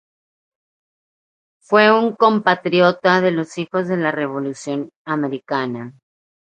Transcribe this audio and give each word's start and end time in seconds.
Fue 1.61 1.91
un 1.91 2.15
compatriota 2.15 3.21
de 3.21 3.29
los 3.29 3.55
Hijos 3.59 3.87
de 3.87 3.97
la 3.97 4.11
Revolución 4.11 4.89
Americana. 5.05 5.93